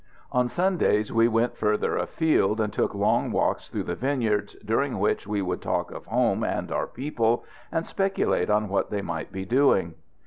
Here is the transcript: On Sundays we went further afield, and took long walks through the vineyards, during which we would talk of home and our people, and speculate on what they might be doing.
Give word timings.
On 0.31 0.47
Sundays 0.49 1.13
we 1.13 1.27
went 1.27 1.55
further 1.55 1.95
afield, 1.95 2.59
and 2.59 2.73
took 2.73 2.95
long 2.95 3.31
walks 3.31 3.69
through 3.69 3.83
the 3.83 3.93
vineyards, 3.93 4.55
during 4.65 4.97
which 4.97 5.27
we 5.27 5.43
would 5.43 5.61
talk 5.61 5.91
of 5.91 6.07
home 6.07 6.43
and 6.43 6.71
our 6.71 6.87
people, 6.87 7.45
and 7.71 7.85
speculate 7.85 8.49
on 8.49 8.67
what 8.67 8.89
they 8.89 9.03
might 9.03 9.31
be 9.31 9.45
doing. 9.45 9.93